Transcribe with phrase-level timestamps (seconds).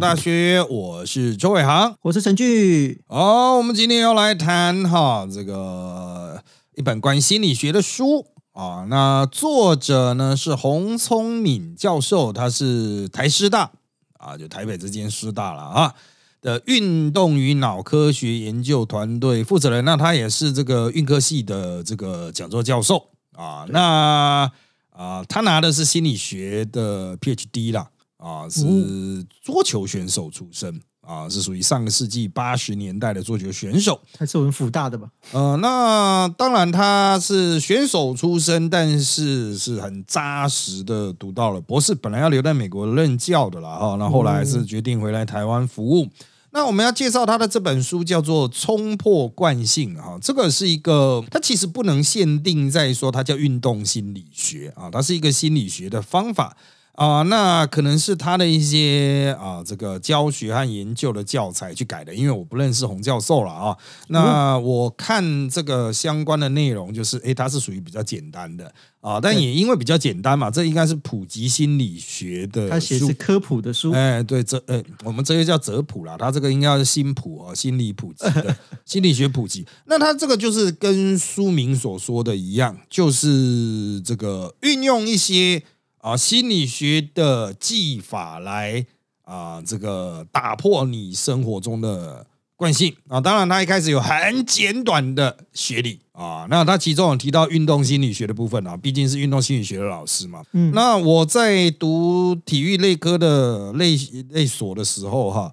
[0.00, 1.94] 大学，我是周伟航。
[2.00, 6.42] 我是陈俊，好，我们今天要来谈哈这个
[6.74, 8.24] 一本关于心理学的书
[8.54, 8.86] 啊。
[8.88, 13.70] 那作者呢是洪聪敏教授，他是台师大
[14.16, 15.94] 啊，就台北这间师大了啊
[16.40, 19.84] 的运动与脑科学研究团队负责人。
[19.84, 23.66] 那他也是这个运科系的这个讲座教授啊。
[23.68, 24.50] 那
[24.96, 30.80] 啊，他拿的是心理学的 PhD 啦，啊，是桌球选手出身。
[31.02, 34.00] 啊，是属于上个世纪八十年代的桌球选手。
[34.16, 35.10] 还是我们福大的吧？
[35.32, 41.96] 呃，那当然他是选手出身，但是是很扎实的读到了博士。
[41.96, 46.08] 本来要留在美国任教的啦，哈，那后来是决定回来台湾服务。
[46.52, 56.56] 那我们要介绍他的这本书叫做《冲破惯性》哈，这个是一个，它其实不能限定在说它叫运动心理学啊，它是一个心理学的方法。
[56.92, 63.74] 啊，那可能是他的一些啊，这个教学和研究的教材去改的，因为我不认识洪教授了啊。
[64.08, 79.66] 那我看这个相关的内容，就是诶，它是属于比较简单的啊，但也因为比较简单嘛，这应该是普及心理学的他写的是科普的书，哎，对，这呃，我们这个叫哲普啦，他这个应该是新普啊，心理普及的 心理学普及。
[79.86, 85.62] 那他这个就是跟书名所说的一样，就是这个运用一些。
[86.00, 88.86] 啊，心理学的技法来
[89.24, 92.26] 啊，这个打破你生活中的
[92.56, 93.20] 惯性啊。
[93.20, 96.46] 当然，他一开始有很简短的学历啊。
[96.48, 100.42] 那他其中有提到运动心理学的部分啊，毕竟是运动心理学的老师嘛。
[100.52, 103.94] 嗯，那我在读体育类科的类
[104.30, 105.52] 类所的时候哈，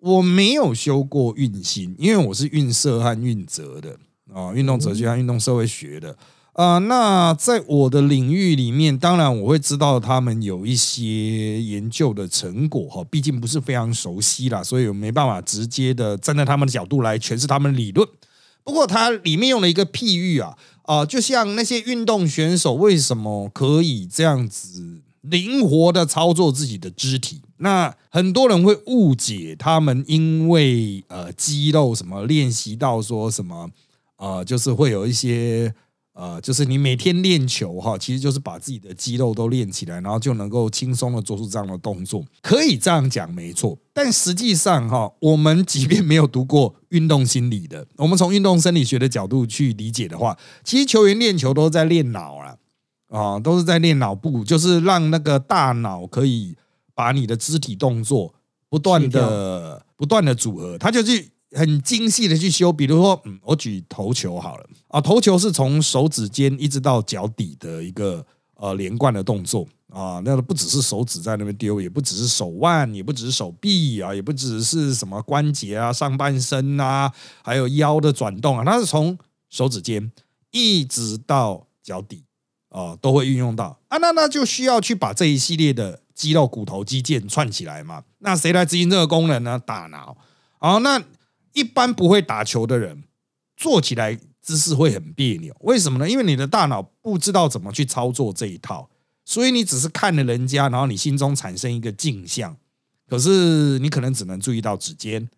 [0.00, 3.96] 我没有修过运心，因为我是运社和运哲的
[4.34, 6.16] 啊，运动哲学和运动社会学的。
[6.54, 18.08] 啊，那在我的领域里面，当然我会知道他们有一些研究的成果哈，毕竟不是非常熟悉啦，所以我没办法直接的站在他们的角度来诠释他们理论。
[18.62, 27.42] 不过它里面用了一个譬喻啊，啊，就像那些运动选手为什么可以这样子灵活的操作自己的肢体？
[27.56, 33.68] 那很多人会误解他们，因为呃肌肉什么练习到说什么
[34.18, 35.74] 呃，就是会有一些。
[36.14, 43.76] 呃，就是你每天练球哈，其实就是把自己的肌肉都练起来，然后就能够轻松的做出这样的动作，可以这样讲没错。
[43.92, 52.56] 但实际上哈，我们即便没有读过运动心理的，我们从运动生理学的角度去理解的话，其实球员练球都在练脑啊，
[53.08, 56.56] 啊，都是在练脑部，就是让那个大脑可以
[56.94, 58.32] 把你的肢体动作
[58.68, 61.33] 不断的不断的组合，它就去。
[61.54, 68.26] 很精细的去修，比如说，嗯，我举头球好了啊，头球是从手指尖一直到脚底的一个
[68.56, 79.16] 呃连贯的动作啊，那不只是手指在那边丢，也不只是手腕，也不只是手臂啊，也不只是什么关节啊、上半身啊，还有腰的转动啊，它是从
[79.48, 80.10] 手指尖
[80.50, 82.24] 一直到脚底
[82.70, 89.56] 啊，都会运用到啊，那那就需要去把这一系列的肌肉、骨头、肌腱串起来嘛，那谁来执行这个功能呢？
[89.64, 90.16] 大脑
[90.58, 91.00] 好，那。
[91.54, 93.04] 一般不会打球的人，
[93.56, 95.56] 做起来姿势会很别扭。
[95.60, 96.08] 为什么呢？
[96.08, 98.90] 因为你的大脑不知道怎么去操作这一套，
[99.24, 102.56] 所以你只是看了人家，然后你心中产生一个镜像。
[103.08, 105.28] 可是你可能只能注意到指尖，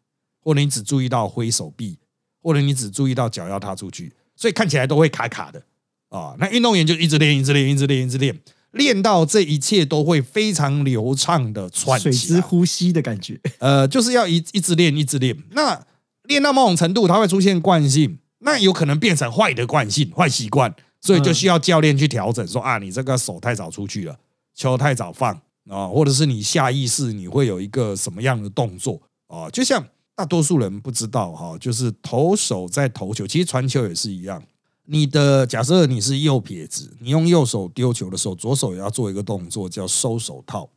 [0.40, 1.98] 或者你只注意到挥手臂，
[2.40, 5.62] 或者你只注意到脚要踏出去，所以看起来都会卡卡的
[6.08, 6.36] 啊。
[6.38, 8.40] 那运动员就一直练，一直练，一直练，一直练，
[8.70, 13.38] 练到这一切都会非常流畅的喘水之呼吸的感觉。
[13.58, 15.36] 呃，就是要一一直练，一直练。
[15.50, 15.84] 那
[16.28, 24.16] 练到某种程度，它会出现惯性，那有可能变成坏的惯性、坏习惯，所以就需要教练去调整，说啊，你这个手太早出去了，
[24.54, 25.32] 球太早放
[25.68, 29.48] 啊，或者是你下意识你会有一个什么样的动作啊？
[29.50, 29.84] 就像
[30.14, 34.42] 大多数人不知道哈，就是投手在投球，其实传球也是一样。
[34.88, 40.68] 你的假设你是右撇子，你用右手丢球的时候，左手也要做一个动作叫收手套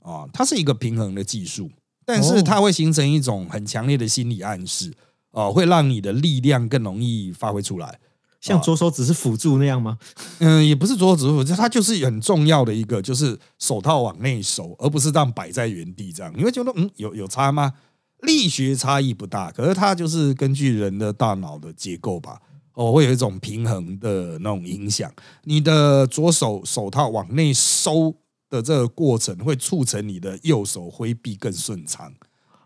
[0.00, 1.68] 啊，它是一个平衡的技术。
[2.12, 4.92] 但是它会形成一种很强烈的心理暗示，
[5.30, 7.98] 哦，会让你的力量更容易发挥出来。
[8.40, 9.98] 像左手只是辅助那样吗？
[10.38, 16.32] 嗯，也不是左手只是辅助，它就是很重要的一个，就是手套往内收，而不是这样摆在原地这样。
[16.36, 17.74] 你会觉得，嗯，有有差吗？
[18.22, 22.40] 力学差异不大，可是它就是根据人的大脑的结构吧，
[22.74, 25.12] 哦，会有一种平衡的那种影响。
[25.44, 28.14] 你的左手手套往内收。
[28.50, 32.12] 的这个过程会促成你的右手挥臂更顺畅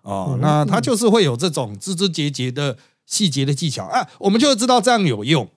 [0.02, 2.76] 啊，那它就是会有这种枝枝节节的
[3.06, 5.48] 细节的技巧啊，我们就知道这样有用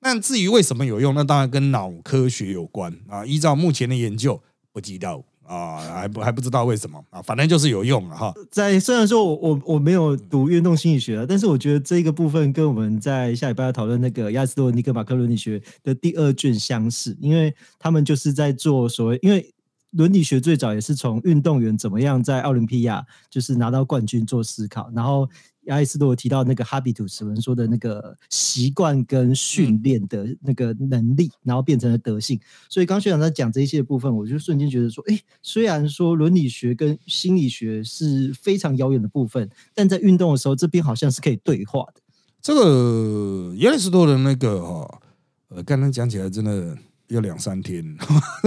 [0.00, 3.26] 那至于为什么有用，那当然跟脑科学有关啊。
[3.26, 4.40] 依照目前的研究，
[4.72, 8.32] 不知道啊，还不还不知道为什么啊，反正就是有用了哈。
[8.48, 19.52] 在虽然说我我我没有读运动心理学，但是我觉得这个部分跟我们在下礼拜要讨论那个亚里士多尼格马克伦理学的第二卷相似，因为他们就是在做所谓因为。
[19.92, 25.26] 伦理学最早也是从运动员怎么样在奥林匹亚就是拿到冠军做思考，然后
[25.62, 32.38] 亚里士多德提到那个哈比图斯文说的那个习惯跟训练的那个能力，然后变成了德性。
[32.68, 42.02] 所以刚学长在讲这一些部分，我就瞬间觉得说，哎，虽然说伦理学跟心理学是非常遥远的部分，但在运动的时候，这边好像是可以对话的。
[42.42, 45.00] 这个亚里士多的那个哈，
[45.48, 46.76] 呃，刚刚讲起来真的。
[47.08, 47.82] 要两三天，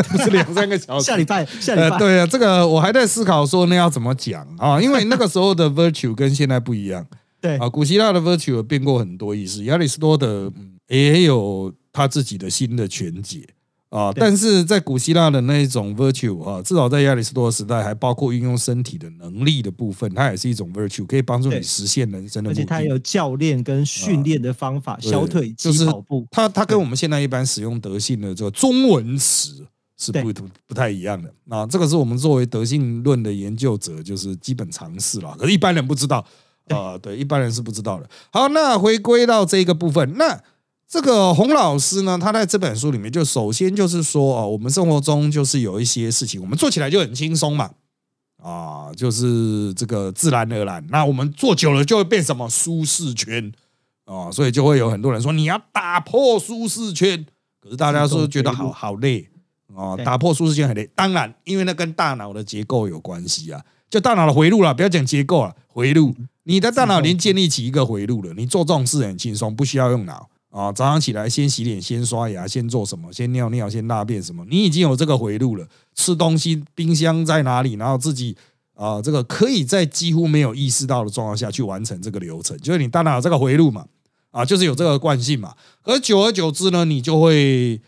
[0.10, 1.06] 不是两三个小时。
[1.06, 1.98] 下礼拜，下礼拜。
[1.98, 4.80] 对啊，这个我还在思考说那要怎么讲啊？
[4.82, 7.06] 因为那个时候的 virtue 跟现在不一样。
[7.42, 10.52] 对啊，古希腊的 virtue 变过很多意思，亚里士多德
[10.88, 13.48] 也有他自己的新的全解。
[13.92, 22.62] 啊，但是在古希腊的那一种 virtue 啊，至少在亚里士多德时代，还包括运用身体的能力的部分，它也是一种 virtue，可以帮助你实现人生的目的。
[22.62, 26.26] 而且它有教练跟训练的方法，小腿就是跑步。
[26.32, 29.68] 它它跟我们现在一般使用德性的这个中文词
[29.98, 30.32] 是不
[30.66, 31.30] 不太一样的。
[31.44, 35.36] 那这个是我们作为德性论的研究者，就是基本常识了。
[35.38, 36.26] 可是一般人不知道
[36.70, 38.10] 啊，对，一般人是不知道的。
[38.32, 40.42] 好，那回归到这个部分，那。
[40.92, 47.72] 这个洪老师呢，他在这本书里面就首先就是说哦，我们生活中就是有一些事情，我们做起来就很轻松嘛，
[48.44, 50.86] 啊，就是这个自然而然。
[50.90, 53.50] 那我们做久了就会变什么舒适圈
[54.04, 57.26] 啊，所以就会有很多人说你要打破舒适圈。
[57.62, 59.30] 可是大家说觉得好好累
[59.74, 60.86] 啊，打破舒适圈很累。
[60.94, 70.28] 当然，因为那跟大脑的结构有关系啊，就大脑的回路了，不要讲结构了，回路，你的大脑已经建立起一个回路了，你做这种事很轻松，不需要用脑。
[70.52, 73.12] 啊，早上起来先洗脸，先刷牙，先做什么？
[73.12, 74.46] 先尿尿，先大便什么？
[74.50, 75.66] 你已经有这个回路了。
[75.96, 77.76] 吃东西，冰箱在哪里？
[77.76, 78.36] 然后自己
[78.76, 83.86] 啊，这个可以在几乎没有意识到的状况下去完成这个流程，就是你大脑有这个回路嘛？
[84.32, 85.56] 啊，就是有这个惯性嘛。
[85.84, 87.80] 而久而久之呢，你就会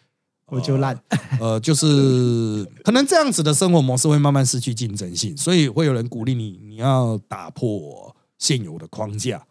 [0.45, 0.97] 我就烂。
[1.41, 9.45] 呃，就是可能这样子的生活模式会慢慢失去竞争性，所以会有人鼓励你，你要打破现有的框架，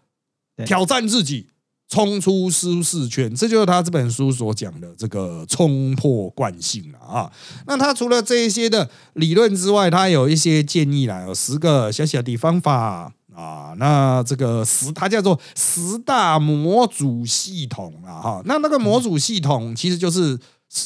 [0.64, 1.48] 挑战自己。
[1.92, 7.30] 冲出舒适圈，这就是他这本书所讲的这个冲破惯性了啊。
[7.66, 13.74] 那他除了这一些的理论之外，他有一些建议啦，有十个小小的方法啊。
[13.76, 18.22] 那这个十，它叫做十大模组系统啊。
[18.22, 18.42] 哈。
[18.46, 20.38] 那那个模组系统其实就是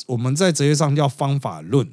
[0.08, 1.88] 我们在哲学上叫方法论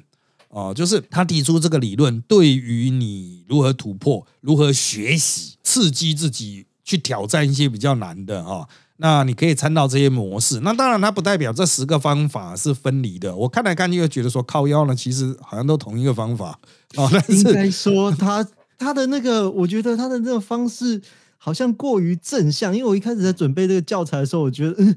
[0.48, 8.66] 哦，就是他提出这个理论，对于你如何突破、如何学习、刺激自己去挑战一些比较难的啊。
[8.98, 13.34] 那你可以参照这些模式，那当然它不代表这十个方法是分离的。
[13.34, 16.58] 我看来看去又觉得说靠腰呢，其实好像都同一个方法
[16.96, 17.10] 哦。
[17.28, 18.46] 应该说他
[18.78, 21.02] 他的那个，我觉得他的那个方式
[21.38, 24.96] 好像过于正向，因为我一开始在准备这个教材的时候，我觉得嗯。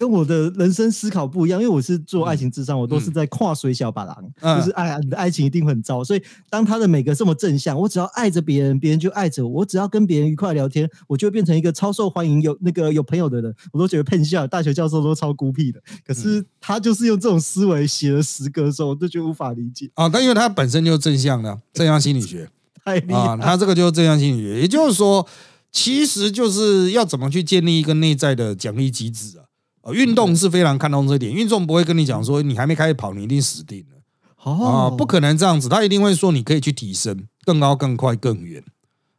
[0.00, 6.02] 跟我的人生思考不一样，因为我是做爱情智商，我都是在跨水小把郎，就是爱你的爱情一定很糟。
[6.02, 13.54] 所以当他的每个这么正向，我只要爱着别人，别人就爱着我；我只要跟别人愉快聊天，我就变成一个超受欢迎、有那个有朋友的人。
[13.74, 15.78] 我都觉得喷笑，大学教授都超孤僻的。
[16.06, 20.08] 可是他就是用这种思维写了十个的时候，我都觉得无法理解啊。
[20.08, 22.48] 但因为他本身就是正向的，正向心理学
[22.82, 25.28] 太厉害，他这个就是正向心理学，也就是说，
[25.70, 29.44] 其实就是要怎么去建立一个内在的奖励机制啊。
[29.82, 31.32] 啊，运动是非常看重这一点。
[31.32, 33.96] 运动不会跟你讲说，你还没开始跑，你一定死定了。
[34.42, 38.62] 啊，不可能这样子，他一定会说你可以去提升，更高、更快、更远。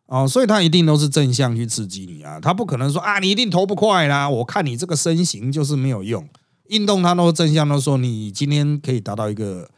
[0.07, 4.29] 啊，所以他一定都是正向去刺激你啊，他不可能说啊，你一定投不快啦。
[4.29, 6.27] 我看你这个身形就是没有用。
[6.67, 9.69] 运动他都正向都说，你今天可以达到一个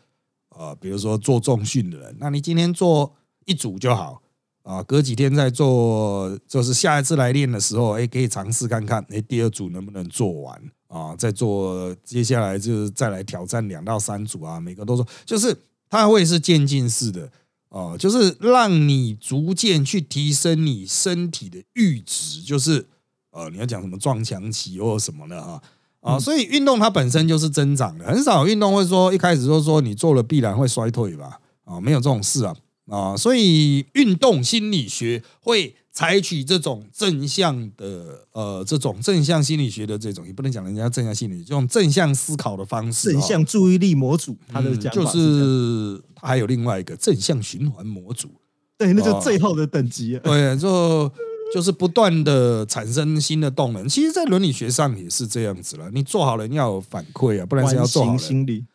[0.49, 3.13] 呃，比如说做重训的人，那你今天做
[3.45, 4.22] 一组就好。
[4.63, 11.13] 啊，隔几天再做，就是下一次来练的时候，哎，可以尝试看看，哎，第二组能不能做完啊？
[11.17, 15.55] 再做，接下来就是再来挑战两到三组啊，每个都说，就是
[15.89, 17.29] 它会是渐进式的
[17.67, 22.87] 啊，就是让你逐渐去提升你身体的阈值，就是
[23.31, 25.61] 呃，你要讲什么撞墙期或什么的啊
[25.99, 31.41] 啊，所以运动它本身就是增长的，很少运动会说一开始就说你做了必然会衰退吧？
[31.65, 32.55] 啊，没有这种事啊。
[32.87, 48.29] 啊，所以运动心理学会采取这种正向的，呃，这种正向心理学的这种，也不能讲人家正向心理，这种正向思考的方式，正向注意力模组，他的讲法就是还有另外一个正向循环模组，
[48.77, 51.09] 对，那就最后的等级，对，就
[51.53, 53.87] 就是不断的产生新的动能。
[53.87, 55.89] 其实，在伦理学上也是这样子了。
[55.91, 58.19] 你做好人要有反馈啊，不然是要做好人？
[58.19, 58.65] 心理。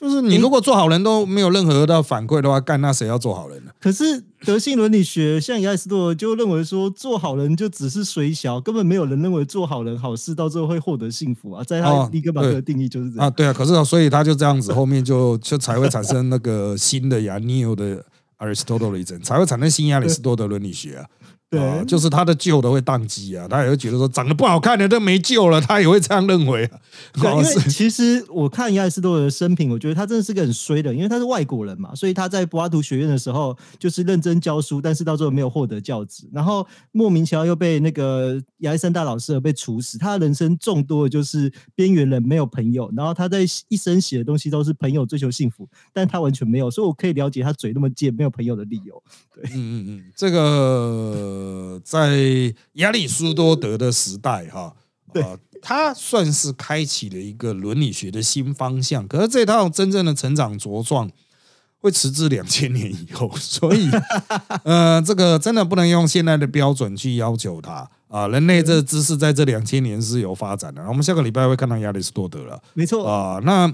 [0.00, 3.70] 就是你如果做好人都没有任何的反馈的话，干那谁要做好人呢？
[3.78, 11.62] 可是德性伦理学像亚里士多德就认为说，做好人就只是水小，根本没有人认为做好人好事到最后会获得幸福啊。
[11.62, 13.52] 在他尼格马克的定义就是这样啊，对啊。
[13.52, 18.02] 可是所以他就这样子，后面就就才会产生那个新的亚 尼欧的
[18.38, 21.04] Aristotle 才会产生新亚里士多德伦理学啊。
[21.50, 26.78] 对，就是他的旧的会宕机啊，他也会觉得说长得不好看的都没救了，他也会这样认为啊。
[27.20, 39.98] 对，因为 其实我看亚里士多德的生平，我觉得他真的是个很衰的，因为他是外国人嘛，所以他在柏拉图学院的时候就是认真教书，但是到最后没有获得教职，然后莫名其妙又被那个亚历山大老师而被处死。
[39.98, 49.02] 他的人生众多的就是边缘人，没有朋友，然后他在一生写的东西都是朋友追求幸福，但他完全没有，所以我可以了解他嘴那么贱，没有朋友的理由。
[49.34, 51.39] 对，嗯嗯嗯，这个。
[51.40, 54.74] 呃，在亚里士多德的时代，哈，
[55.14, 59.06] 啊，他算是开启了一个伦理学的新方向。
[59.08, 61.10] 可是这套真正的成长茁壮，
[61.80, 63.30] 会迟至两千年以后。
[63.36, 63.88] 所以，
[64.64, 68.28] 呃，这个真的不能用现在的标准去要求他啊。
[68.28, 70.82] 人类这知识在这两千年是有发展的。
[70.88, 73.40] 我们下个礼拜会看到亚里士多德了，没错啊。
[73.44, 73.72] 那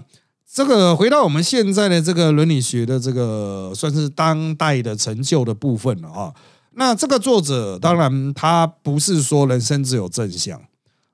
[0.49, 6.33] 这个回到我们现在的这个伦理学的这个算是当代的成就的部分了啊。
[6.79, 10.61] 那这个作者当然他不是说人生只有正向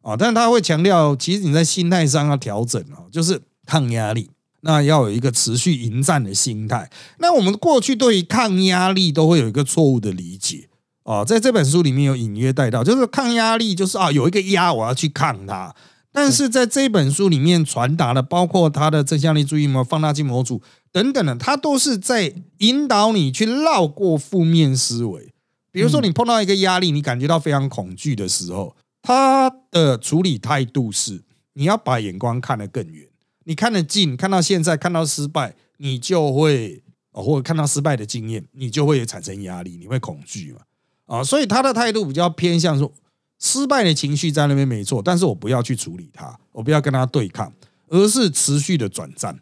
[0.03, 4.29] 啊，但他会强调，其实你在心态上要调整啊，就是抗压力，
[4.63, 6.91] 那要有一个持续迎战的心态。
[7.19, 10.69] 那我们过去对于抗压力都会有一个错误的理解
[11.05, 15.73] 啊，在这本书里面有隐约带到，就是抗压力就是啊有一个压我要去抗它，
[16.11, 25.32] 但是在这本书里面传达的，包括他的正向力注意模、放大镜模组等等的，他都是在引导你去绕过负面思维。
[25.73, 31.23] 比如说，你碰到一个压力，你感觉到非常恐惧的时候，他的处理态度是：
[31.55, 33.09] 你要把眼光看得更远，
[33.45, 40.61] 你看得近，看到现在，看到失败，你就会或者看到失败的经验，你就会产生压力，你会恐惧嘛？
[41.07, 42.93] 啊，所以他的态度比较偏向说，
[43.41, 47.53] 失败的情绪在那边没错，但是我不要去处理它，我不要跟他对抗，
[47.89, 49.41] 而是持续的转战，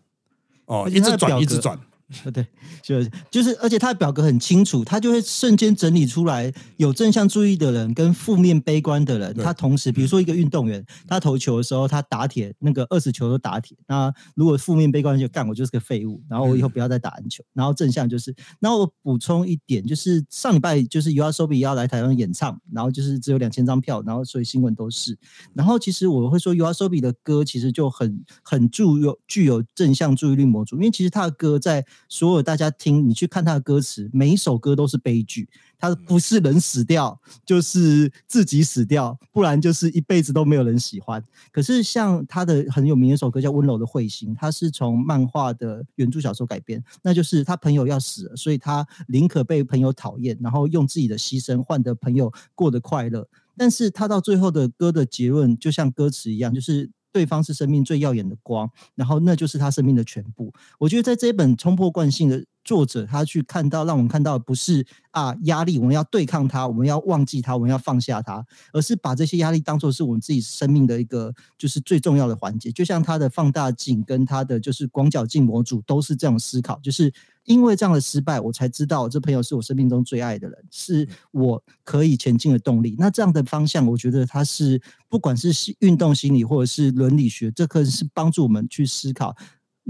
[0.67, 1.79] 哦，一直转，一直转。
[2.35, 2.45] 对，
[2.83, 9.33] 就就是，而且他的表格很清楚，他就会瞬间整理出来有正向注意的人跟负面悲观的人。
[9.35, 13.77] 他同时，比如说一个运动员，他投球的时候，他打铁，那个二十球都打铁。
[13.87, 17.45] 那如果负面悲观就干，我就是个废物，然后我以后不要再打篮球。
[17.53, 25.17] 然后正向就是，然后我补充一点，就是上礼拜就是 U R Sobi 要来台湾演唱，然后就是只有两千张票，然后所以新闻都是。
[25.55, 31.87] 然后其实我会说 U R Sobi 的歌其实就很很具有具有正向注意力模组，因为其实他的歌在。
[32.09, 35.49] 所有大家听，你去看他的歌词，每一首歌都是悲剧。
[35.79, 41.25] 他不是人死掉，就是自己死掉，不然就是一辈子都没有人喜欢。
[41.51, 53.27] 可是像他的很有名的一首歌叫《温柔的彗星》，他是从漫画的原著小说改编，那就是他朋友要死了，所以他宁可被朋友讨厌，然后用自己的牺牲换得朋友过得快乐。
[53.57, 56.91] 但是他到最后的歌的结论，就像歌词一样，就是。
[57.13, 60.53] 对方是生命最耀眼的光，然后那就是他生命的全部。
[60.79, 72.71] 我觉得在这一本冲破惯性的作者，他去看到，让我们看到不是啊压力，我们要对抗它，我们要忘记它，我们要放下它，而是把这些压力当做是我们自己生命的一个就是最重要的环节。
[72.71, 77.13] 就像他的放大镜跟他的就是广角镜模组都是这样思考，就是。
[77.45, 82.95] 因为这样的失败，我才知道这朋友是我生命中最爱的人，是我可以前进的动力。
[82.97, 85.51] 那这样的方向，我觉得它是不管是
[85.81, 89.35] 运动心理或者是伦理学，这可能是帮助我们去思考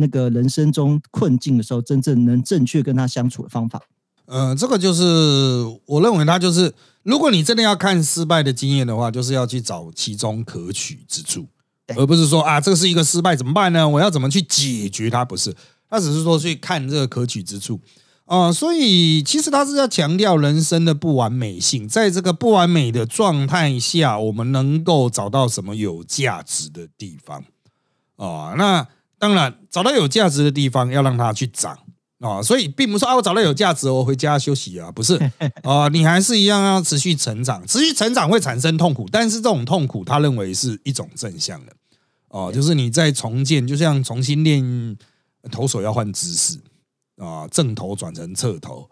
[0.00, 3.80] 那个人生中困境的时候，真正能正确跟他相处的方法。
[4.26, 5.02] 呃，这个就是
[5.86, 11.46] 我认为他就是，如果你真的要看失败的经验的话，就是要去找其中可取之处，
[11.96, 13.88] 而不是说啊，这是一个失败怎么办呢？
[13.88, 15.24] 我要怎么去解决它？
[15.24, 15.54] 不是。
[15.92, 17.80] 他只是说去看这个可取之处
[18.24, 27.42] 啊，所以其实他是要强调人生的不完美性，在这个不完美的状态下，我们能够找到什么有价值的地方
[28.14, 28.54] 啊？
[28.56, 28.86] 那
[29.20, 31.78] 当然，找到有价值的地方要让它去涨
[32.18, 35.16] 啊，所以并不是说啊，我找到有价值，我回家休息啊，不是。
[35.62, 41.72] 啊， 你还是一样要持续成长，持续成长会产生痛苦，但是这种痛苦他认为是一种正向的。
[42.28, 44.98] 哦，就是你在重建，就像重新练。
[45.50, 46.60] 投手要换姿势
[47.16, 48.86] 啊，正头转成侧头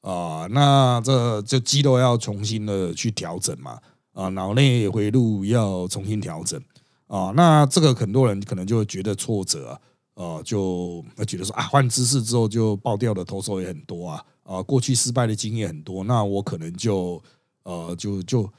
[0.00, 3.78] 啊，那这就肌肉要重新的去调整嘛
[4.12, 6.60] 啊，脑内回路要重新调整
[7.06, 9.78] 啊，那这个很多人可能就会觉得挫折
[10.14, 17.22] 啊，就觉得说啊，换姿势之后就爆掉的投手也很多啊啊，过去失败的经验很多，那我可能就
[17.64, 18.50] 呃，就就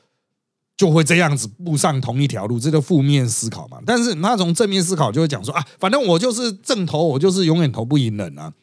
[0.78, 3.80] 就会这样子步上同一条路，这个负面思考嘛。
[3.86, 8.54] 但是他从正面思考就会讲说啊，反正我就是正投，我就是永远投不赢人啊，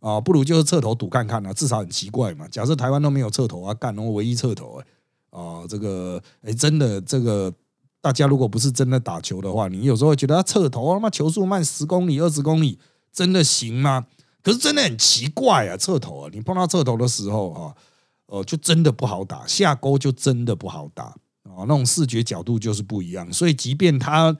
[0.00, 2.48] 啊，不如就是侧头赌看看啊，至少很奇怪嘛。
[2.48, 4.86] 假设台湾都没有侧头啊，干我唯一侧头哎，
[5.38, 7.52] 啊，这个哎，真的这个
[8.00, 12.78] 大家如果不是真的打球的话，你有时候会觉得他侧头他妈球速慢十公里、二十公里，
[13.12, 14.06] 真的行吗？
[14.42, 17.74] 可是真的很奇怪啊，侧头啊，你碰到侧头的时候啊，
[18.26, 21.04] 呃，就真的不好打，下钩就真的不好打。
[21.42, 24.36] 啊，那种视觉角度就是不一样，所以即便他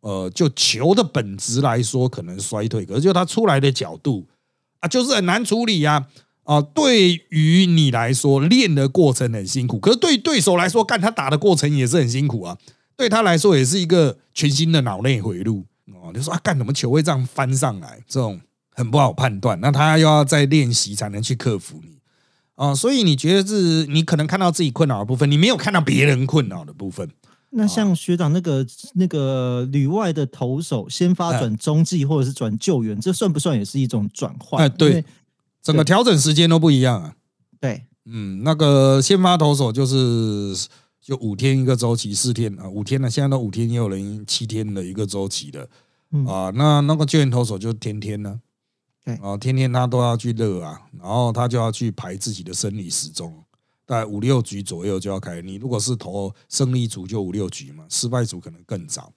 [0.00, 4.26] 呃，就球的本质来说可能衰退，可是就他出来的角度
[4.80, 6.08] 啊，就是很难处理呀。
[6.44, 12.56] 啊，对于你来说练的过程很辛苦，可是对对手来说，干他打的过程也是很辛苦啊。
[12.98, 16.10] 对他来说也是一个全新的脑内回路哦。
[16.12, 18.02] 你说啊，干什么球会这样翻上来？
[18.08, 18.40] 这种
[18.74, 19.58] 很不好判断。
[19.60, 21.96] 那他又要再练习才能去克服你。
[22.56, 27.08] 啊，所以你觉得是你可能看到自己困扰的部分，你没有看到别人困扰的部分。
[27.50, 34.60] 那像学长那个那个旅外的投手，先发转中继或者是转救援，这算不算也是一种转换？
[34.60, 35.04] 哎，对，
[35.62, 37.14] 整个调整时间都不一样啊。
[37.60, 40.68] 对，嗯，那个先发投手就是
[41.08, 45.66] 就五天一个周期，四天啊，五天了，现在都五天，也有人七天的一个周期的
[46.26, 46.52] 啊。
[46.54, 48.38] 那那个救援投手就天天呢。
[49.22, 53.42] 啊，天天他都要去热啊，然后他就要去排自己的生理时钟，
[53.86, 55.40] 大概五六局左右就要开。
[55.40, 59.10] 你如果是投胜利组，就五六局嘛，失败组可能更早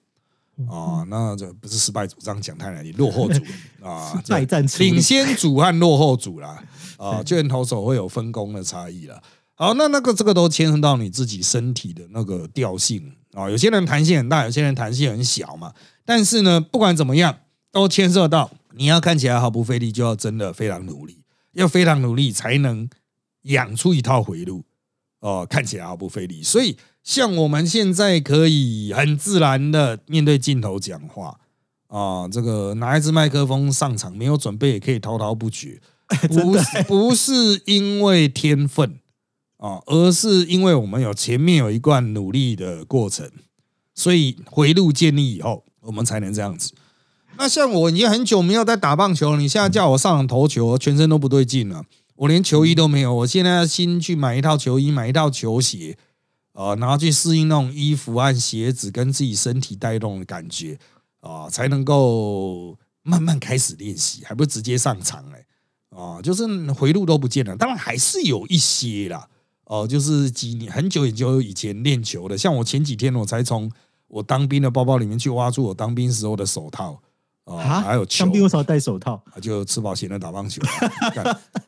[0.70, 1.04] 啊。
[1.10, 2.96] 那这不是失败组，这样讲太难听。
[2.96, 3.38] 落后组
[3.84, 6.64] 啊， 败战领先组和落后组啦，
[6.96, 9.22] 啊，救援投手会有分工的差异了。
[9.54, 13.48] 好，那那个这个都牵涉到你自己身体的那个调性啊。
[13.48, 15.72] 有些人弹性很大，有些人弹性很小嘛。
[16.04, 17.38] 但是呢，不管怎么样，
[17.70, 18.50] 都牵涉到。
[18.74, 22.88] 你要看起来毫不费力，就要真的非常努力，要非常努力才能
[23.42, 24.64] 养出一套回路
[25.20, 25.46] 哦。
[25.48, 31.38] 看起来毫不费力，所以像我们现在可以很自然的面对镜头讲话
[31.88, 35.78] 啊，这个拿一支麦克风上场，没有准备也可以滔滔不绝，
[36.28, 38.98] 不是不是因为天分
[39.62, 43.30] 啊，而是因为我们有前面有一段努力的过程，
[43.94, 46.72] 所以回路建立以后，我们才能这样子。
[47.38, 51.84] 那像我已经很久没有在打棒球了，你现在叫我上场投球，全身都不对劲了。
[52.16, 55.96] 我连球衣都没有，我现在要新去买一套球衣，买一套球鞋，
[56.54, 60.76] 啊，然后去适应那种衣服和鞋子跟自己身体带动的感觉
[61.20, 65.46] 啊，才能够慢慢开始练习，还不直接上场哎，
[65.96, 67.56] 啊，就是回路都不见了。
[67.56, 69.28] 当然还是有一些啦，
[69.72, 73.70] 哦，就是几年很久很久以前练球的，像我前几天我才从
[74.08, 77.00] 我当兵的包包里面去挖出我当兵时候的手套。
[77.44, 79.20] 啊，还有当兵为什么戴手套？
[79.40, 80.62] 就吃饱闲了打棒球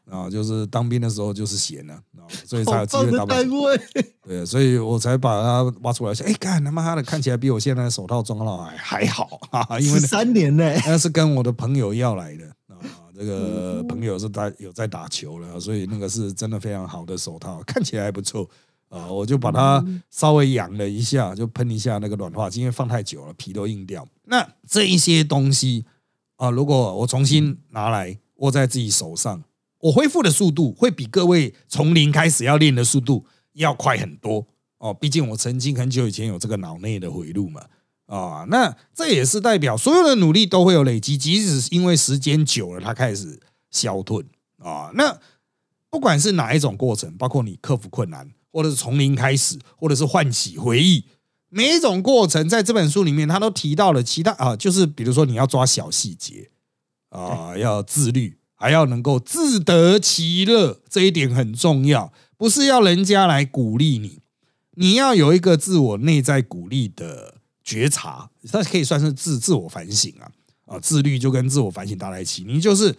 [0.09, 1.99] 啊，就是当兵的时候就是闲了，
[2.47, 3.51] 所以才有机会打棒球。
[4.23, 6.15] 对，所以我才把它挖出来。
[6.15, 9.81] 说，哎，干他妈的，看起来比我现在的手套装了还还好哈哈！
[9.81, 12.64] 因为三年呢，那是跟我的朋友要来的啊。
[13.17, 18.49] 这个朋友是在有在打球了，所以那个是真的非常好的手套， 看起来还不错。
[18.91, 24.07] 啊，我就把它稍微养了一下，就喷一下那个软化剂，因为放太久了，皮都硬掉。
[24.27, 25.85] 那这一些东西
[26.37, 29.43] 啊，如果我重新拿来握在自己手上，
[29.81, 33.25] 我恢复的速度会比各位从零开始要练的速度
[33.55, 34.47] 要快很多
[34.79, 34.95] 哦。
[34.95, 37.65] 毕竟我曾经很久以前有这个脑内的回路嘛，
[38.07, 43.41] 啊，那这也是代表所有的努力都会有累积，即使因为时间久了，它开始
[43.71, 44.25] 消退
[44.59, 44.91] 啊。
[44.95, 45.19] 那
[45.91, 48.31] 不管是哪一种过程，包括你克服困难。
[48.55, 51.07] 或者是从零开始，或者是唤起回忆，
[51.49, 56.51] 每一种过程在这本书里面，他都提到了其他啊，就是比如说你要抓小细节
[57.09, 62.13] 啊，要自律，还要能够自得其乐，这一点很重要。
[62.37, 64.21] 不是要人家来鼓励你，
[64.77, 67.34] 你要有一个自我内在鼓励的
[67.65, 70.31] 觉察，它可以算是自自我反省啊
[70.67, 72.95] 啊，自律就跟自我反省搭在一起，你就是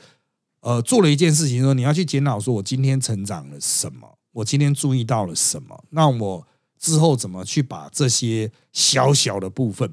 [0.59, 4.17] 呃做了一件事情，说你要去检讨，说我今天成长了什么。
[4.33, 5.81] 我今天注意到了什么？
[5.91, 6.45] 那我
[6.77, 9.89] 之后怎么去把这些小小的部分，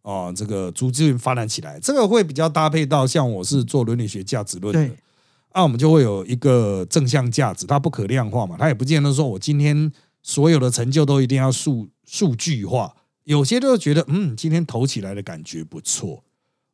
[0.00, 1.78] 哦，这个逐渐发展起来？
[1.78, 4.96] 这个会比较搭配到像我是做伦理学价值论的，
[5.52, 12.96] 那我们就会有一个正向价值，它不可量化嘛，它也不见得说我今天所有的成就都一定要数数据化，
[13.28, 16.24] 有些就觉得嗯，今天投起来的感觉不错，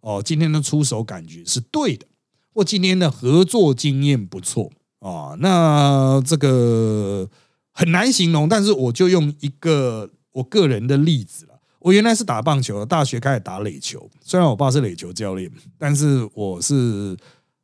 [0.01, 2.07] 哦，今天的出手感觉是对的，
[2.53, 4.71] 或今天的合作经验不错。
[5.01, 7.29] 啊，那这个
[7.73, 11.59] 很难形容，但是我就用一个我个人的例子了。
[11.81, 14.09] 我原来是打棒球，大学开始打垒球。
[14.23, 17.17] 虽然我爸是垒球教练，但是我是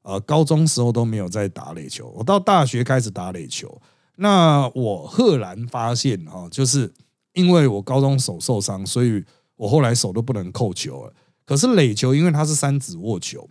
[0.03, 2.13] 呃高中时候都没有在打垒球。
[2.17, 3.81] 我到大学开始打垒球。
[4.17, 6.93] 那我赫然发现哈，就是
[7.33, 9.25] 因为我高中手受伤，所以
[9.57, 11.13] 我后来手都不能扣球了。
[11.45, 13.49] 可是垒球，因为它是三指握球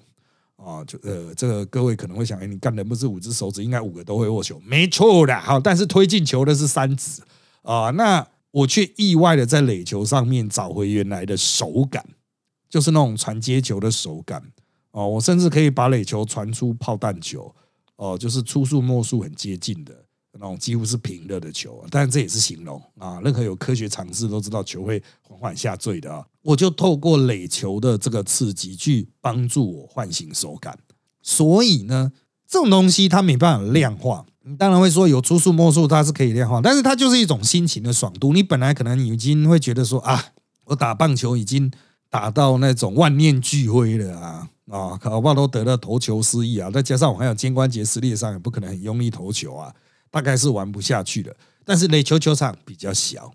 [0.55, 5.39] 啊，就呃，这个各位可能会想，哎，你干的不是五只手指，应该五个都会握球，没错的。
[5.39, 7.21] 好，但是推进球的是三指
[7.61, 12.05] 啊，那我却意外的在垒球上面找回原来的手感，
[12.69, 14.41] 就是那种传接球的手感
[14.91, 15.07] 哦。
[15.07, 17.53] 我甚至可以把垒球传出炮弹球
[17.97, 20.05] 哦，就是初速末速很接近的。
[20.33, 23.19] 那种几乎是平的的球，但这也是形容啊。
[23.23, 26.25] 任何有科学常识都知道，球会缓缓下坠的啊。
[26.41, 30.77] 我就透过垒球的这个刺激去帮助我唤醒手感。
[31.21, 32.11] 所以呢，
[32.47, 34.25] 这种东西它没办法量化。
[34.43, 38.33] 你当然会说有初速末速，它是可以量化，但是它就是一种心情的爽度。
[38.33, 40.31] 你本来可能已经会觉得说啊，
[40.65, 41.69] 我打棒球已经
[42.09, 46.71] 打到那种万念俱灰了啊啊，搞不好都得了投球失忆啊。
[46.71, 49.71] 再加上我还有肩关节撕裂伤，也不可能很用力投球啊。
[50.11, 53.31] 大概是玩不下去了，但是垒球球场比较小，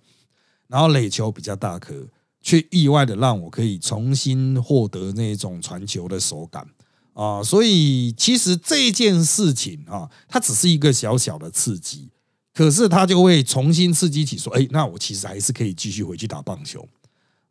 [0.67, 1.95] 然后垒球比较大颗，
[2.43, 6.67] 却意外的让我可以重新获得那种传球的手感
[7.13, 7.41] 啊！
[7.43, 12.09] 所以其实这件事情啊，它只是一个小小的刺激，
[12.53, 16.89] 可是它就会重新刺激起说，哎，那我其实还是可以继续回去打棒球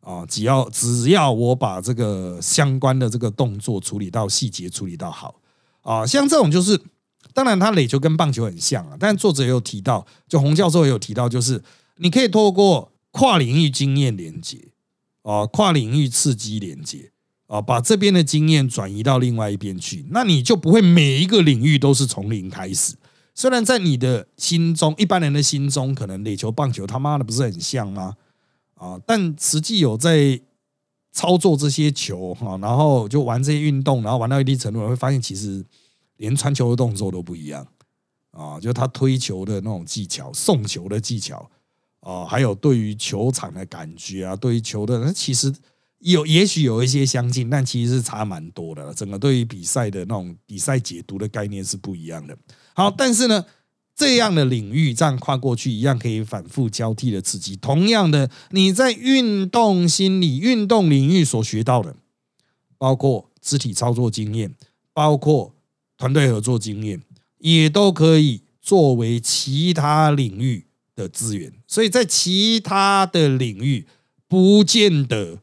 [0.00, 0.26] 啊！
[0.26, 5.36] 只要只要我把这个相关的这个动作处理到细节处理到好
[5.80, 6.78] 啊，像这种就是。
[7.34, 11.60] 当然，他垒球跟棒球很像啊，但作者也有提到，就洪教授也有提到，就是
[11.96, 14.68] 你可以透过跨领域经验连接
[15.22, 17.10] 啊，跨领域刺激连接
[17.48, 22.94] 啊，把这边的经验转移到另外一边去，那你就不会每一个领域都是从零开始。
[23.34, 28.14] 虽然在你的心中，一般人的心中，可能垒球、棒球他妈的不是很像吗？
[28.76, 30.40] 啊，但实际有在
[31.10, 35.64] 操作这些球哈，然后就玩这些运动，然后玩到一定程度，会发现其实。
[36.16, 37.66] 连传球的动作都不一样
[38.30, 38.58] 啊！
[38.60, 41.50] 就他推球的那种技巧、送球的技巧
[42.00, 45.52] 啊，还有对于球场的感觉啊，对于球的，其实
[45.98, 48.94] 有也许有一些相近，但其实是差蛮多的。
[48.94, 52.36] 整个对于比赛的那种比赛解读的概念是不一样的。
[52.74, 53.44] 好，但是呢，
[53.96, 57.56] 这样的领域这样跨过去，一样可以反复交替的刺激。
[57.56, 61.96] 同样的，你在运动心理、运动领域所学到的，
[62.78, 64.54] 包括肢体操作经验，
[64.92, 65.53] 包括。
[66.04, 67.00] 团队合作经验
[67.38, 73.86] 也都可以作为其他领域的资源，所以在其他的领域
[74.28, 75.38] 不见得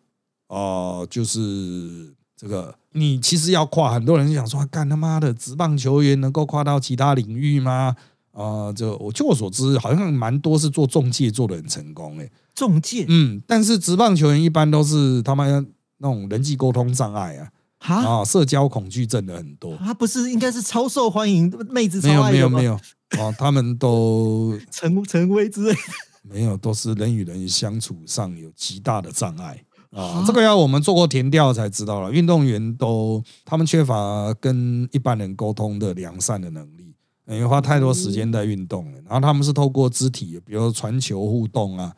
[0.48, 7.96] 哦，就是这个你其实要跨，很多人想说，干他妈的职棒球员能够跨到其他领域吗？
[8.32, 17.50] 啊，就我据我所知，好像蛮多是做中介做的很成功诶，中介，嗯，但是职棒球员一般都是他们那种人际沟通障碍啊。
[17.82, 22.00] 啊，社交恐惧症的很多，他不是应该是超受欢迎妹子？
[22.08, 22.74] 没有没有没有，
[23.18, 25.80] 哦，他们都 成成威之类的，
[26.22, 30.24] 没有，都是人与人相处上有极大的障碍啊。
[30.28, 32.12] 这个要我们做过填调才知道了。
[32.12, 36.94] 运动员都他们缺乏跟一般人沟通的良善的能力，
[37.28, 38.98] 因为花太多时间在运动了。
[39.06, 41.92] 然后他们是透过肢体，比如传球互动啊，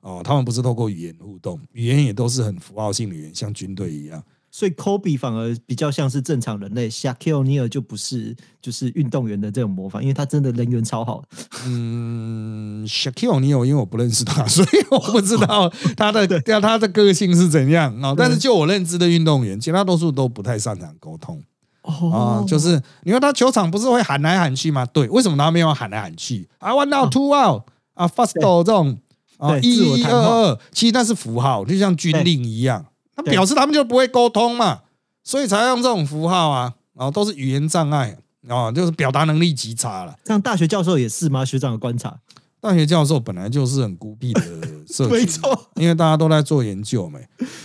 [0.00, 4.22] 哦，他们不是透过语言互动，语言也都是很符号性的语言，像军队一样。
[4.56, 11.24] 所以，Kobe 反而比较像是正常人类，Shaquille O'Neal 就不是，就是运动员的这种模仿，因为他真的人缘超好。
[11.66, 18.14] 嗯，Shaquille O'Neal 因为我不认识他，所以我不知道他的 对他的个性是怎样啊。
[18.16, 21.42] 但是就我认知的运动员，绝大多数都不太擅长沟通。
[21.82, 24.86] 哦，就是你说他球场不是会喊来喊去吗？
[24.86, 27.62] 对，为什么他没有喊来喊去？I want out, two out
[27.94, 29.00] 啊，fast 这种
[29.38, 32.86] 啊，一、一、二、二，其实那是符号，就像军令一样。
[33.16, 34.80] 他表示他们就不会沟通嘛，
[35.22, 40.16] 所以才用这种符号啊，然后都是语言障碍啊，就是表达能力极差了。
[40.24, 41.44] 像大学教授也是吗？
[41.44, 42.18] 学长的观察，
[42.60, 44.40] 大学教授本来就是很孤僻的
[44.86, 47.20] 社群， 没错，因为大家都在做研究嘛，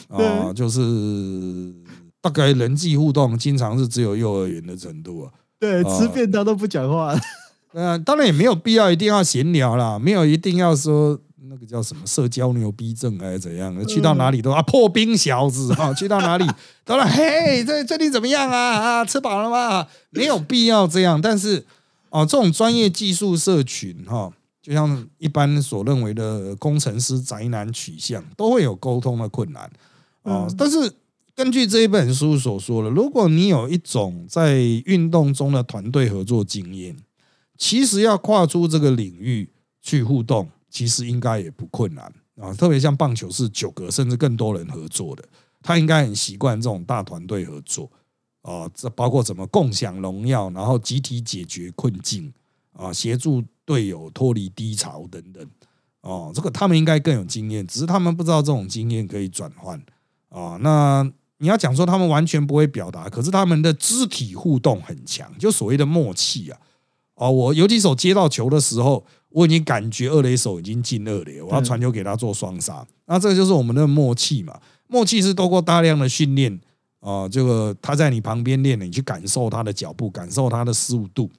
[0.09, 0.79] 啊，就是
[2.21, 5.31] 大概人际互动经常是只有幼儿园的程度啊。
[5.59, 7.13] 对，吃便当都不讲话。
[7.73, 11.19] 嗯， 当然也没有必要一定要闲聊啦，没有一定要说。
[11.49, 13.75] 那个叫什么社交牛逼症还是怎样？
[13.87, 15.91] 去到哪里都啊破冰小子啊！
[15.95, 16.45] 去到哪里
[16.85, 18.57] 都了 嘿，这最近怎么样啊？
[18.99, 19.87] 啊，吃饱了吗？
[20.11, 21.19] 没有必要这样。
[21.19, 21.65] 但是
[22.11, 24.31] 哦，这种专业技术社群哈，
[24.61, 29.67] 就像一般所认为的工程师宅男取向，都会有沟通的困难
[30.21, 30.47] 啊。
[30.55, 30.91] 但是
[31.35, 36.95] 根据这一本书所说的，如果你有一种在运动中的团队合作经验，
[37.57, 39.49] 其实要跨出这个领域
[39.81, 40.47] 去互动。
[40.69, 42.05] 其实应该也不困难
[42.39, 45.27] 啊，特别像棒球是九个甚至更多人合作的，
[45.61, 47.91] 他应该很习惯这种大团队合作
[48.41, 52.31] 啊，这包括怎么共享荣耀，然后集体解决困境
[52.73, 55.45] 啊，协助队友脱离低潮等等。
[56.01, 59.77] 哦，这个他们应该更有经验，只是他们不知道这种经验可以转换。
[60.29, 61.03] 啊，那
[61.39, 66.57] 你要讲说他们完全不会表达，可是他们的肢体互动很强，就所谓的默契啊。
[67.19, 72.85] 哦，我有几手接到球的时候，我已经感觉二垒手已经进二垒，我要传球给他做双杀。
[73.07, 74.57] 那这个就是我们的默契嘛？
[74.87, 76.57] 默契是透过大量的训练
[77.01, 81.29] 啊，这个他在你旁边练，你去感受他的脚步，感受他的失误度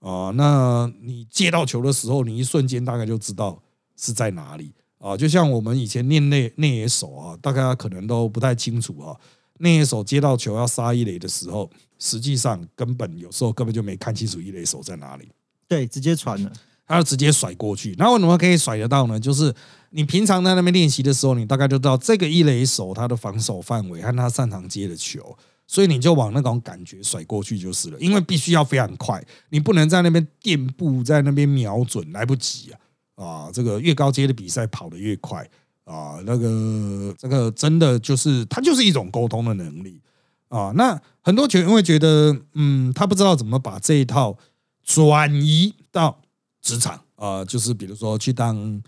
[0.00, 0.32] 啊。
[0.34, 3.62] 那你接到球的时候，你一瞬间大概就知道
[3.96, 4.72] 是在哪里。
[4.98, 9.16] 啊，就像我们以前练内内野手啊，大家可能都不太清楚啊。
[9.60, 15.28] 内野手接到球要杀一垒的时候，实际上根本有时候根本就没看清楚一垒手在哪里。
[15.68, 16.52] 对，直接传了，
[16.86, 17.94] 他就直接甩过去。
[17.98, 19.20] 那为什么可以甩得到呢？
[19.20, 19.54] 就是
[19.90, 27.98] 你平常在那边练习的时候，你大概就知道这个一垒手他的防守范围和他擅长接的球，所以你就往那种感觉甩过去就是了。
[28.00, 32.80] 因为必须要非常快，你不能在那边垫步，在那边瞄准，来不及啊。
[33.22, 35.46] 啊，这个越高阶的比赛跑得越快
[35.90, 40.00] 啊，那个这个真的就是它就是一种沟通的能力
[40.48, 40.72] 啊。
[40.76, 44.38] 那很多球员会觉得，嗯，他不知道怎么把这一套
[44.84, 46.20] 转移到
[46.62, 48.80] 职场啊，就是比如说去当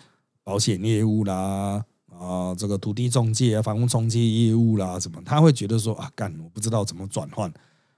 [0.45, 7.53] 保险业务啦，啊，这个土地中介啊、房屋中介业务啦，什么，他会觉得说啊，干，我不知道怎么转换。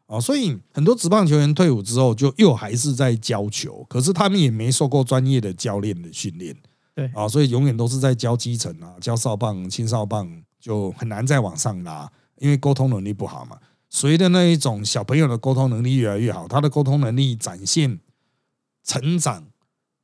[0.07, 6.55] 啊，所以很多职棒球员退伍之后，就又还是在教球，可是他们也没受过专业的教练的训练，
[6.95, 10.31] 对啊，所以永远都是在教基层啊，教少棒、青少棒，
[10.61, 13.59] 就很难再往上拉，因为沟通能力不好嘛。
[13.91, 17.99] 随着那一种小朋友的沟通能力越来越好，他的沟通能力展现
[18.85, 19.45] 成长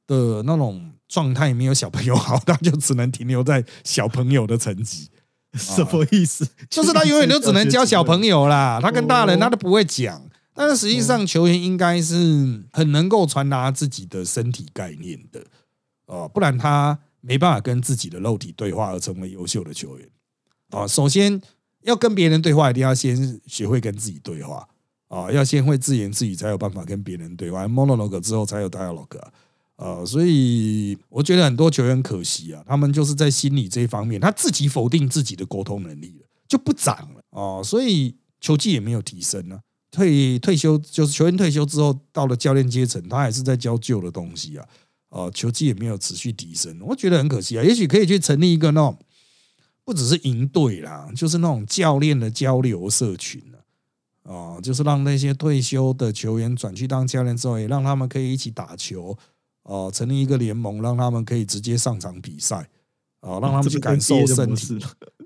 [0.07, 5.09] 的那种状态没有小朋友好， 他就只能停留在小朋友的层级。
[5.59, 6.48] 什么意思？
[6.68, 10.22] 就是他永远都只能教小朋友啦，他跟大人他都不会讲。
[10.55, 15.44] 但是实际上，球员应该是很能够传达自己的身体概念的
[16.11, 20.09] 哦，不然他没办法跟自己的肉体对话而成为优秀的球员
[20.70, 20.87] 啊。
[20.87, 21.40] 首先
[21.83, 24.68] 要跟别人对话，一定要先学会跟自己对话
[25.09, 27.66] 啊，要先会自言自语，才有办法跟别人对话。
[27.68, 29.20] monologue 之后才有 dialogue。
[29.77, 39.61] 呃，所以我觉得很多球员可惜啊，他们就是在心理这一方面，他自己否定自己的沟通能力了，就不长了哦，所以球技也没有提升呢。
[39.90, 44.68] 退退休就是球员退休之后到了教练阶层，他还是在教旧的东西啊，
[45.11, 47.62] 哦，球技也没有持续提升，我觉得很可惜啊。
[47.62, 48.99] 也许可以去成立一个那种
[49.85, 53.59] 不只是营队啦，就是那种教练的交流社群了，
[54.23, 59.16] 哦，就是让那些退休的球员转去当教练之后，也让他们可以一起打球。
[59.62, 62.57] 哦，成立一个联盟，让他们可以直接上场比赛，
[63.20, 64.79] 啊，让他们去感受身体，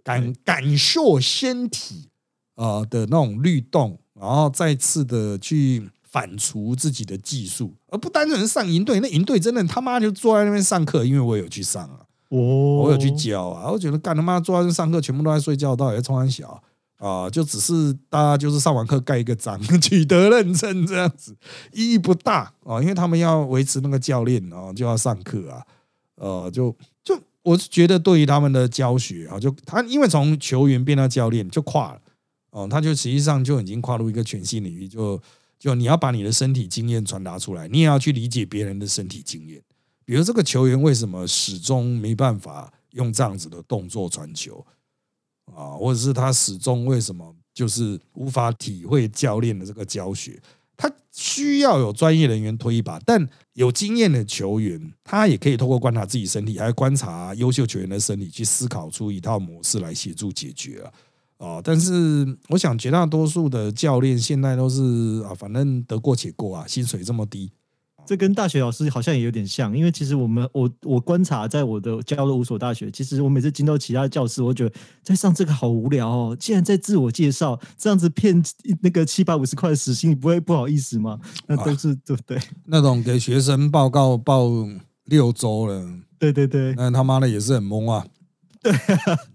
[0.02, 2.10] 感感受身体
[2.56, 9.00] 啊的那种律动，然后再次的去反刍自己的技术，而不单纯上营队。
[9.00, 16.62] 那营队真的他妈就坐在那边上课，因为我有去上啊，哦，我有去教啊，我觉得干他妈坐在那上课，全部都在睡觉，到底在冲安小。
[16.98, 21.36] 啊，就只是大家就是上完课盖一个章， 取得认证这样子，
[21.72, 25.60] 意义不大啊，因为他们要维持那个教练啊，就要上课啊，
[26.14, 32.00] 呃，就就我是觉得对于他们的教学啊，就他因为从球员变到教练就跨了
[32.50, 35.20] 哦，他就实际上就已经跨入一个全新领域，就
[35.64, 39.62] 就你要把你的身体经验传达出来，你也要去理解别人的身体经验，
[40.04, 44.62] 比如这个球员为什么始终没办法用这样子的动作传球。
[45.46, 50.38] 啊，或者是他始终为什么就是无法体会教练的这个教学？
[50.76, 60.92] 他需要有专业人员推一把，但有经验的球员，他也可以透过观察自己身体，还观察优秀球员的身体，去思考出一套模式来协助解决啊。
[61.38, 67.50] 啊，但是我想绝大多数的教练现在都是啊，反正得过且过啊，薪水这么低。
[68.06, 76.36] 这跟大学老师好像也有点像，因为其实我们我我观察在我的教了五所大学，其实我每次进到其他教室，我觉得在上这个好无聊哦。
[76.38, 78.44] 既然在自我介绍，这样子骗
[78.82, 81.18] 那个七百五十块的时薪，你不会不好意思吗？
[81.46, 82.38] 那都是对不对？
[82.66, 84.50] 那种给学生报告报
[85.06, 85.82] 六周了，
[86.18, 88.06] 对对对，那他妈的也是很懵啊。
[88.62, 88.70] 对，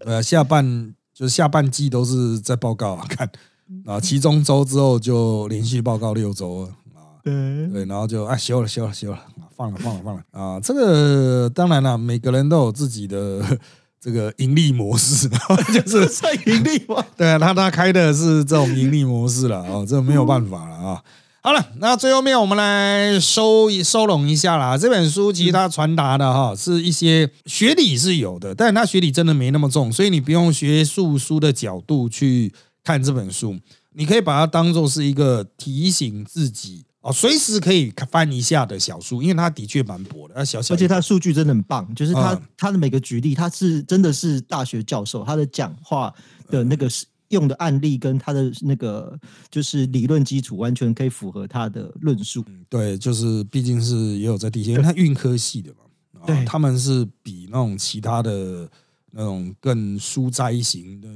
[0.06, 3.30] 呃，下半就是下半季都是在报告啊，看
[3.84, 6.70] 啊，其中周之后就连续报告六周了。
[7.22, 9.18] 对对，然后就啊修了修了修了，
[9.54, 10.58] 放了放了放了啊！
[10.58, 13.44] 这个当然了，每个人都有自己的
[14.00, 15.28] 这个盈利模式，
[15.74, 17.04] 就是 算盈利吗？
[17.18, 21.02] 对啊，他他开的是这种盈利模式了啊，这没有办法了啊。
[21.42, 24.76] 好了，那最后面我们来收一收拢一下啦。
[24.76, 32.52] 这本书其实它传达的哈是一些学理是有的，但是它学理真的没那么重，所以你不用学术书的角度去
[32.84, 33.56] 看这本书，
[33.94, 36.84] 你可以把它当做是一个提醒自己。
[37.00, 46.12] 哦，随时可以翻一下的小书，因为它的确蛮薄的，它小小，而且它数据真的很棒，就是他嗯的每个举例，他是真的是大学教授，他的讲话
[46.50, 49.18] 的那个是用的案例跟他的那个
[49.50, 52.44] 就是理论基础，完全可以符合他的论述。
[52.68, 58.68] 对，就是毕竟是也有在地线，因为他运科系的嘛，啊对他们是比那种其他的
[59.12, 61.08] 那种更书斋型的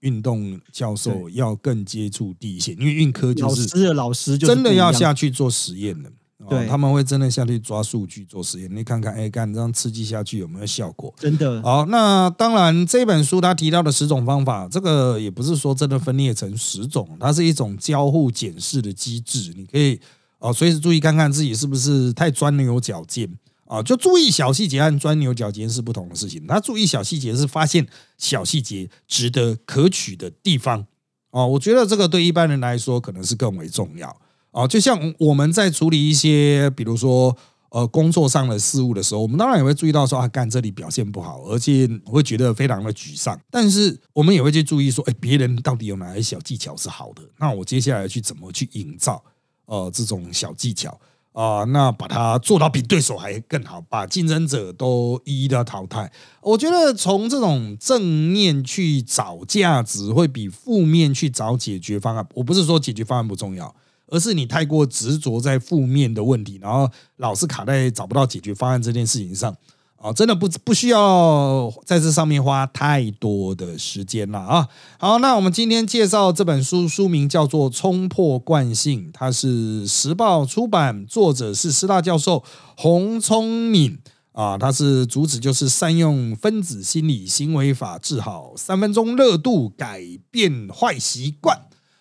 [0.00, 6.10] 运动教授要更接触地线，因为运科就是老师的老师就真的要下去做实验的。
[6.38, 11.14] 哦对他们会真的下去抓数据做实验，你看看，哎，干这样刺激下去有没有效果？
[11.18, 19.52] 真的好，那当然，这本书他提到的十种方法，这个也不是说真的分裂成十种，它是一种交互检视的机制。
[19.56, 19.98] 你可以
[20.38, 23.26] 哦，随时注意看看自己是不是太钻牛角尖
[23.64, 26.46] 啊，就注意小细节和钻牛角尖是不同的事情。
[26.46, 27.86] 他注意小细节是发现
[28.18, 30.86] 小细节值得可取的地方
[31.30, 34.14] 哦，我觉得这个对一般人来说可能是更为重要
[34.56, 34.66] 哦。
[34.66, 37.36] 就像我们在处理一些，比如说。
[37.70, 43.38] 呃，工作上的事物的时候，我们当然也会注意到说啊，干这里表现不好，而且会觉得非常的沮丧。
[43.50, 47.22] 但是我们也会去注意说，哎，别人到底有哪些小技巧是好的？
[47.38, 49.22] 那我接下来去怎么去营造
[49.66, 50.98] 呃这种小技巧
[51.32, 56.10] 啊、那把它做到比对手还更好，把竞争者都一一的淘汰。
[56.40, 62.26] 我觉得从这种正面去找价值，会比负面去找解决方案。
[62.32, 63.74] 我不是说解决方案不重要。
[64.08, 69.54] 而是你太过执着在负面的问题，然后老是卡在找不到解决方案这件事情上
[69.96, 74.68] 啊，真的不不需要在这上面花太多的时间了啊。
[74.98, 82.44] 好，那我们今天介绍这本书，书名叫做《冲破惯性》，它是时报出版，作者是师大教授
[82.76, 83.98] 洪聪敏。
[84.32, 91.58] 啊，它是主旨就是善用分子心理行为法治好三分钟热度，改变坏习惯。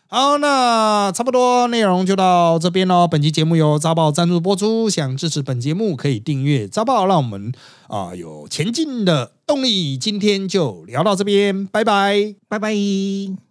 [0.08, 3.08] 好，那差不多内容就到这边喽。
[3.08, 7.52] 本期节目由早报赞助播出，想支持本节目可以订阅早报，让我们
[7.88, 9.98] 啊、有前进的动力。
[9.98, 12.36] 今天就聊到这边，拜拜。
[12.48, 13.44] 拜拜。